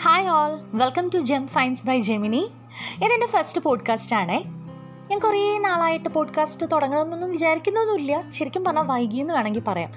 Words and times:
Hi 0.00 0.26
all 0.28 0.52
welcome 0.74 1.08
to 1.14 1.18
gem 1.18 1.46
finds 1.46 1.86
by 1.86 2.00
Gemini 2.00 2.50
ഇതെന്റെ 3.04 3.26
first 3.26 3.60
podcast 3.60 4.16
ആണേ. 4.16 4.44
ഞാൻ 5.10 5.18
കുറേ 5.18 5.58
നാളായിട്ട് 5.58 6.08
പോഡ്കാസ്റ്റ് 6.08 6.66
തുടങ്ങണമെന്നൊന്നും 6.72 7.30
വിചാരിക്കുന്നൊന്നുമില്ല. 7.30 8.22
ശരിക്കും 8.38 8.64
പറഞ്ഞാൽ 8.64 9.20
എന്ന് 9.20 9.34
വേണമെങ്കിൽ 9.34 9.62
പറയാം. 9.68 9.90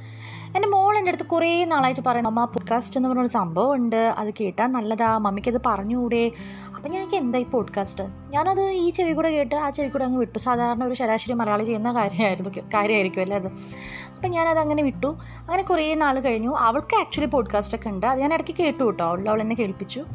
എന്റെ 0.55 0.67
മോൾ 0.67 0.97
എന്റെ 0.97 1.09
അടുത്ത് 1.09 1.23
കുറേ 1.23 1.65
നാളായിട്ട് 1.65 2.01
പറയും 2.05 2.27
അമ്മ 2.27 2.45
പോഡ്കാസ്റ്റ് 2.45 2.97
എന്ന് 2.97 3.09
പറഞ്ഞൊരു 3.09 3.27
സംഭവം 3.27 3.75
ഉണ്ട്. 3.75 3.95
അത് 3.95 4.33
കേട്ടാൽ 4.41 4.67
നല്ലതാ. 4.67 5.17
മമ്മിക്കത് 5.17 5.61
പറഞ്ഞുകൂടെ? 5.65 6.31
അപ്പം 6.75 6.91
ഞാൻ 6.91 7.01
എനിക്ക് 7.01 7.15
എന്താ 7.15 7.39
ഈ 7.39 7.43
പോഡ്കാസ്റ്റ് 7.43 8.03
ഞാനത് 8.29 8.61
ഈ 8.61 8.89
ചെവി 8.89 9.13
കൂടെ 9.13 9.29
കേട്ട് 9.29 9.55
ആ 9.55 9.69
ചെവി 9.69 9.87
കൂടെ 9.87 10.03
അങ്ങ് 10.03 10.19
വിട്ടു. 10.19 10.39
സാധാരണ 10.39 10.83
ഒരു 10.83 10.93
ശരാശരി 10.93 11.33
മലയാളി 11.33 11.63
ചെയ്യുന്ന 11.63 11.93
കാര്യമായിരുന്നു 11.93 12.49
കാര്യമായിരിക്കും 12.73 13.21
അല്ലേ 13.21 13.37
അത്? 13.37 13.47
അപ്പം 14.15 14.29
ഞാനത് 14.29 14.59
അങ്ങനെ 14.59 14.83
വിട്ടു. 14.83 15.07
അങ്ങനെ 15.39 15.63
കുറേ 15.63 15.93
നാൾ 15.93 16.19
കഴിഞ്ഞു. 16.19 16.55
അവൾക്ക് 16.55 16.95
ആക്ച്വലി 16.95 17.27
പോഡ്കാസ്റ്റ് 17.27 17.77
ഒക്കെ 17.77 17.89
ഉണ്ട്. 17.89 18.05
അത് 18.05 18.19
ഞാൻ 18.19 18.33
ഇടയ്ക്ക് 18.33 18.55
കേട്ടു 18.55 18.83
കേട്ടോ. 18.83 19.05
അവൾ 19.05 19.41
എന്നെ 19.41 19.55
കേൾപ്പിച്ചു. 19.55 20.05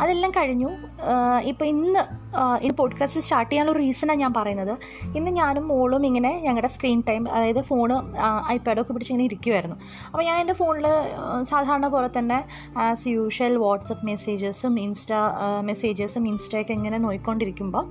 അതെല്ലാം 0.00 0.32
കഴിഞ്ഞു. 0.36 0.68
ഇപ്പോൾ 1.42 1.64
ഇന്ന് 1.64 2.02
ഈ 2.62 2.70
പോഡ്കാസ്റ്റ് 2.70 3.20
സ്റ്റാർട്ട് 3.20 3.52
ചെയ്യാനുള്ള 3.52 3.78
റീസണാണ് 3.78 4.20
ഞാൻ 4.20 4.34
പറയുന്നത്. 4.36 4.78
ഇന്ന് 5.16 5.30
ഞാനും 5.30 5.68
മോളും 5.68 6.06
ഇങ്ങനെ 6.06 6.40
ഞങ്ങളുടെ 6.44 6.68
സ്ക്രീൻ 6.68 7.02
ടൈം 7.08 7.28
അതായത് 7.32 7.60
ഫോണ് 7.60 8.12
ഐപാഡൊക്കെ 8.48 8.92
പിടിച്ച് 8.92 9.12
ഇങ്ങനെ 9.12 9.24
ഇരിക്കുമായിരുന്നു 9.24 9.76
അപ്പോൾ 10.06 10.22
ഞാൻ 10.22 10.40
എന്റെ 10.40 10.52
ഫോണിൽ 10.52 10.86
സാധാരണ 11.42 11.88
പോലെ 11.88 12.10
തന്നെ 12.18 12.44
ആസ് 12.78 13.08
യൂഷ്വൽ 13.08 13.56
വാട്സപ്പ് 13.56 14.06
മെസ്സേജസും 14.06 14.80
ഇൻസ്റ്റ 14.80 15.12
മെസ്സേജസും 15.60 16.28
ഇൻസ്റ്റയൊക്കെ 16.28 16.72
ഇങ്ങനെ 16.72 16.98
നോക്കിക്കൊണ്ടിരിക്കുമ്പോൾ 16.98 17.86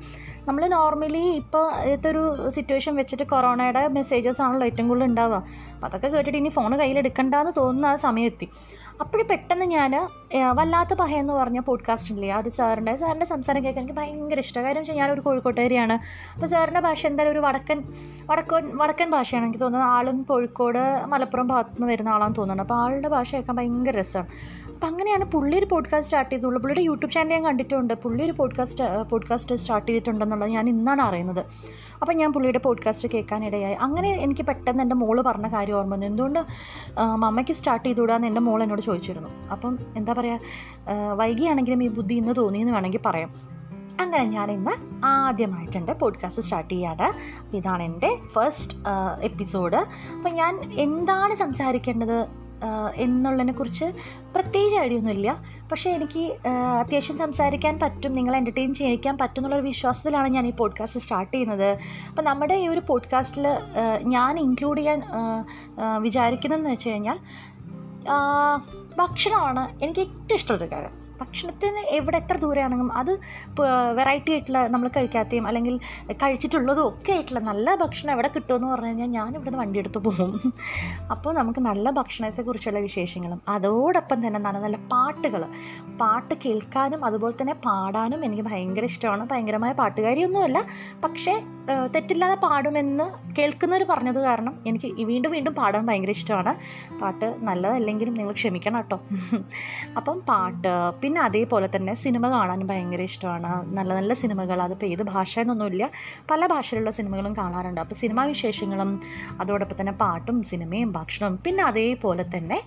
നമ്മൾ 0.48 0.68
നോർമലി 0.68 1.18
ഇപ്പോൾ 1.18 1.72
ഇതൊരു 1.86 2.50
സിറ്റുവേഷൻ 2.50 2.96
വെച്ചിട്ട് 2.96 3.24
കൊറോണയുടെ 3.24 3.88
മെസ്സേജസ് 3.88 4.42
ആണല്ലോ 4.42 4.68
ഏറ്റവും 4.68 4.88
കൂടുതൽ 4.88 5.06
ഉണ്ടാവുക 5.06 5.36
അപ്പോൾ 5.74 5.88
അതൊക്കെ 5.88 6.08
കേട്ടിട്ട് 6.08 6.38
ഇനി 6.38 6.50
ഫോൺ 6.50 6.78
കയ്യിലെടുക്കണ്ടെന്ന് 6.80 7.52
തോന്നുന്ന 7.58 7.86
ആ 7.86 7.96
സമയമെത്തി 7.96 8.50
അപ്പോഴും 9.02 9.28
പെട്ടെന്ന് 9.28 9.66
ഞാൻ 9.66 9.92
വല്ലാത്ത 10.56 10.94
പഹ 10.94 11.12
എന്ന് 11.14 11.34
പറഞ്ഞ 11.34 11.60
പോഡ്കാസ്റ്റ് 11.60 12.14
ഇല്ലേ 12.14 12.30
ആ 12.30 12.38
ഒരു 12.38 12.50
സാറിന്റെ 12.50 12.96
സാറിന്റെ 12.96 13.26
സംസാരം 13.26 13.66
കേൾക്കാൻ 13.66 13.84
എനിക്ക് 13.84 13.98
ഭയങ്കര 14.00 14.40
ഇഷ്ടമാണ് 14.40 14.68
കാര്യം 14.68 14.82
വെച്ചാൽ 14.82 14.96
ഞാനൊരു 14.96 15.22
കോഴിക്കോട്ടുകാരിയാണ്. 15.22 15.94
അപ്പോൾ 16.34 16.48
സാറിന്റെ 16.48 16.80
ഭാഷ 16.80 17.06
എന്തായാലും 17.06 17.32
ഒരു 17.32 17.40
വടക്കൻ 17.40 17.84
വടക്കൻ 18.30 18.78
വടക്കൻ 18.78 19.10
ഭാഷയാണ് 19.10 19.46
എനിക്ക് 19.46 19.60
തോന്നുന്നത്. 19.60 19.90
ആളും 19.90 20.24
കോഴിക്കോട് 20.24 20.84
മലപ്പുറം 21.06 21.48
ഭാഗത്തു 21.48 21.70
നിന്ന് 21.70 21.88
വരുന്ന 21.88 22.10
ആളാണെന്ന് 22.10 22.38
തോന്നുന്നുണ്ട്. 22.38 22.74
അപ്പോൾ 22.74 22.84
ആളുടെ 22.84 23.08
ഭാഷ 23.08 23.36
കേൾക്കാൻ 23.36 23.56
ഭയങ്കര 23.56 24.00
രസമാണ് 24.00 24.28
അപ്പം 24.74 24.88
അങ്ങനെയാണ് 24.88 25.26
പുള്ളി 25.26 25.58
ഒരു 25.58 25.68
പോഡ്കാസ്റ്റ് 25.72 26.06
സ്റ്റാർട്ട് 26.06 26.32
ചെയ്തുള്ളൂ. 26.32 26.60
പുള്ളിയുടെ 26.62 26.82
യൂട്യൂബ് 26.82 27.14
ചാനൽ 27.14 27.30
ഞാൻ 27.30 27.46
കണ്ടിട്ടുണ്ട്. 27.46 27.94
പുള്ളി 27.94 28.24
ഒരു 28.26 28.32
പോഡ്കാസ്റ്റ് 28.32 28.84
പോഡ്കാസ്റ്റ് 29.10 29.56
സ്റ്റാർട്ട് 29.56 29.88
ചെയ്തിട്ടുണ്ടെന്നുള്ളത് 29.88 30.50
ഞാൻ 30.50 30.70
ഇന്നാണ് 30.70 31.02
അറിയുന്നത്. 31.02 31.44
അപ്പം 32.02 32.16
ഞാൻ 32.18 32.34
പുള്ളിയുടെ 32.34 32.60
പോഡ്കാസ്റ്റ് 32.60 33.10
കേൾക്കാനിടയായി 33.14 33.74
അങ്ങനെ 33.74 34.10
എനിക്ക് 34.10 34.46
പെട്ടെന്ന് 34.46 34.82
എന്റെ 34.84 34.96
മോൾ 34.96 35.22
പറഞ്ഞ 35.22 35.48
കാര്യം 35.54 35.78
ഓർമ്മ 35.78 35.94
വന്നു. 35.94 36.06
എന്തുകൊണ്ട് 36.06 36.40
മമ്മയ്ക്ക് 37.16 37.54
സ്റ്റാർട്ട് 37.54 37.86
ചെയ്തുകൂടാന്ന് 37.86 38.28
എന്റെ 38.28 38.42
മോൾ 38.42 38.64
എന്നോട് 38.64 38.82
ചോദിച്ചിരുന്നു. 38.92 39.30
അപ്പം 39.52 39.80
എന്താ 39.98 40.14
പറയുക 40.14 40.40
വൈകിയാണെങ്കിലും 41.14 41.84
ഈ 41.84 41.88
ബുദ്ധി 41.88 42.16
ഇന്ന് 42.16 42.34
തോന്നിയെന്ന് 42.38 42.74
വേണമെങ്കിൽ 42.74 43.02
പറയാം. 43.06 43.32
അങ്ങനെ 44.00 44.24
ഞാൻ 44.24 44.52
ഇന്ന് 44.52 44.72
ആദ്യമായിട്ട് 45.06 45.78
എന്റെ 45.78 45.94
പോഡ്കാസ്റ്റ് 45.94 46.44
സ്റ്റാർട്ട് 46.44 46.74
ചെയ്യാണ്. 46.74 47.08
ഇതാണ് 47.56 47.84
എന്റെ 47.84 48.12
ഫസ്റ്റ് 48.34 48.76
എപ്പിസോഡ് 49.22 49.76
അപ്പം 50.16 50.32
ഞാൻ 50.34 50.54
എന്താണ് 50.74 51.36
സംസാരിക്കേണ്ടത് 51.36 52.28
എന്നുള്ളതിനെക്കുറിച്ച് 52.96 53.86
പ്രത്യേകിച്ച് 54.36 54.78
ഐഡിയ 54.78 54.98
ഒന്നുമില്ല 54.98 55.30
പക്ഷേ 55.72 55.90
എനിക്ക് 55.90 56.24
അത്യാവശ്യം 56.80 57.18
സംസാരിക്കാൻ 57.18 57.80
പറ്റും 57.80 58.14
നിങ്ങളെ 58.14 58.38
എന്റർടൈൻ 58.38 58.74
ചെയ്യിക്കാൻ 58.74 59.18
പറ്റും 59.18 59.42
എന്നുള്ളൊരു 59.42 59.66
വിശ്വാസത്തിലാണ് 59.68 60.28
ഞാൻ 60.28 60.48
ഈ 60.48 60.52
പോഡ്കാസ്റ്റ് 60.52 61.00
സ്റ്റാർട്ട് 61.00 61.34
ചെയ്യുന്നത്. 61.34 61.78
അപ്പം 62.10 62.26
നമ്മുടെ 62.26 62.54
ഈ 62.54 62.68
ഒരു 62.68 62.82
പോഡ്കാസ്റ്റിൽ 62.88 63.48
ഞാൻ 64.04 64.40
ഇൻക്ലൂഡ് 64.40 64.80
ചെയ്യാൻ 64.80 65.02
വിചാരിക്കുന്നതെന്ന് 66.02 66.70
വെച്ച് 66.70 66.90
കഴിഞ്ഞാൽ 66.90 67.20
ഭക്ഷണമാണ് 68.98 69.84
എനിക്ക് 69.84 70.02
ഏറ്റവും 70.02 70.38
ഇഷ്ടമുള്ളൊരു 70.40 70.72
കാര്യം. 70.74 70.96
ഭക്ഷണത്തിന് 71.22 71.82
എവിടെ 71.96 72.18
എത്ര 72.18 72.36
ദൂരെയാണെങ്കിലും 72.38 72.92
അത് 73.00 73.12
വെറൈറ്റി 73.98 74.32
ആയിട്ടുള്ള 74.32 74.68
നമ്മൾ 74.68 74.88
കഴിക്കാത്തയും 74.96 75.48
അല്ലെങ്കിൽ 75.48 75.76
കഴിച്ചിട്ടുള്ളതും 76.22 76.88
ഒക്കെ 76.88 77.12
ആയിട്ടുള്ള 77.16 77.40
നല്ല 77.40 77.76
ഭക്ഷണം 77.82 78.12
എവിടെ 78.12 78.30
കിട്ടുമെന്ന് 78.36 78.68
പറഞ്ഞു 78.68 78.88
കഴിഞ്ഞാൽ 78.88 79.10
ഞാൻ 79.18 79.30
ഇവിടുന്ന് 79.36 79.60
വണ്ടി 79.60 79.80
എടുത്ത് 79.80 79.98
പോകും. 79.98 80.32
അപ്പോൾ 81.14 81.36
നമുക്ക് 81.40 81.60
നല്ല 81.60 81.90
ഭക്ഷണത്തെക്കുറിച്ചുള്ള 82.00 82.80
വിശേഷങ്ങളും 82.80 83.42
അതോടൊപ്പം 83.48 84.28
തന്നെ 84.28 84.40
നല്ല 84.40 84.60
നല്ല 84.66 84.80
പാട്ടുകൾ. 84.94 85.44
പാട്ട് 86.02 86.34
കേൾക്കാനും 86.46 87.06
അതുപോലെ 87.06 87.36
തന്നെ 87.42 87.54
പാടാനും 87.68 88.26
എനിക്ക് 88.26 88.44
ഭയങ്കര 88.44 88.84
ഇഷ്ടമാണ്. 88.84 89.26
ഭയങ്കരമായ 89.32 89.74
പാട്ടുകാരിയൊന്നുമല്ല 89.82 90.62
പക്ഷേ 91.06 91.36
തെറ്റില്ലാതെ 91.96 92.36
പാടുമെന്ന് 92.36 93.34
കേൾക്കുന്നവർ 93.36 93.84
പറഞ്ഞത് 93.90 94.20
കാരണം 94.20 94.60
എനിക്ക് 94.68 95.04
വീണ്ടും 95.04 95.32
വീണ്ടും 95.32 95.56
പാടാൻ 95.56 95.86
ഭയങ്കര 95.86 96.10
ഇഷ്ടമാണ്. 96.10 96.56
പാട്ട് 97.00 97.36
നല്ലതല്ലെങ്കിലും 97.40 98.14
നിങ്ങൾ 98.14 98.32
ക്ഷമിക്കണം 98.32 98.78
കേട്ടോ. 98.78 99.00
അപ്പം 99.98 100.20
പാട്ട് 100.20 100.92
പിന്നെ 101.02 101.22
അതേപോലെ 101.22 101.70
തന്നെ 101.76 101.94
സിനിമ 101.94 102.30
കാണാനും 102.30 102.68
ഭയങ്കര 102.68 103.02
ഇഷ്ടമാണ്. 103.02 103.76
നല്ല 103.76 103.94
നല്ല 103.94 104.14
സിനിമകൾ 104.14 104.62
അതിപ്പോൾ 104.62 104.86
ഏത് 104.86 105.04
ഭാഷ 105.04 105.40
എന്നൊന്നുമില്ല 105.40 105.90
പല 106.32 106.46
ഭാഷയിലുള്ള 106.46 106.92
സിനിമകളും 106.92 107.38
കാണാറുണ്ട്. 107.38 107.82
അപ്പോൾ 107.82 107.96
സിനിമാ 107.96 108.24
വിശേഷങ്ങളും 108.24 109.02
അതോടൊപ്പം 109.40 109.76
തന്നെ 109.80 109.92
പാട്ടും 109.92 110.44
സിനിമയും 110.44 110.92
ഭക്ഷണവും 110.92 111.40
പിന്നെ 111.46 111.64
അതേപോലെ 111.64 112.26
തന്നെ 112.38 112.62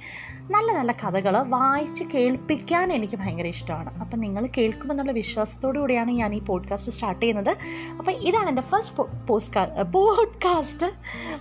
നല്ല 0.50 0.72
നല്ല 0.72 0.92
കഥകൾ 0.92 1.38
വായിച്ച് 1.38 2.04
കേൾപ്പിക്കാൻ 2.04 2.92
എനിക്ക് 2.92 3.16
ഭയങ്കര 3.16 3.46
ഇഷ്ടമാണ്. 3.46 4.00
അപ്പം 4.00 4.20
നിങ്ങൾ 4.20 4.48
കേൾക്കുമെന്നുള്ള 4.58 5.12
വിശ്വാസത്തോടു 5.12 5.78
കൂടിയാണ് 5.78 6.10
ഞാൻ 6.10 6.34
ഈ 6.34 6.40
പോഡ്കാസ്റ്റ് 6.40 6.92
സ്റ്റാർട്ട് 6.92 7.22
ചെയ്യുന്നത്. 7.22 7.56
അപ്പോൾ 7.98 8.12
ഇതാണ് 8.12 8.48
എന്റെ 8.48 8.62
ഫസ്റ്റ് 8.62 8.83
പോസ്റ്റ് 9.28 9.82
പോഡ്കാസ്റ്റ് 9.82 10.86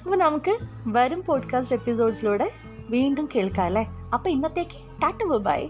അപ്പോൾ 0.04 0.18
നമുക്ക് 0.18 0.58
വരും 0.88 1.24
പോഡ്കാസ്റ്റ് 1.24 1.76
എപ്പിസോഡ്സിലൂടെ 1.76 2.52
വീണ്ടും 2.90 3.30
കേൾക്കാം 3.36 3.66
അല്ലേ? 3.66 3.88
അപ്പോൾ 4.14 4.30
ഇന്നത്തേക്ക് 4.30 5.02
ടാറ്റ 5.02 5.24
ബൈ. 5.24 5.68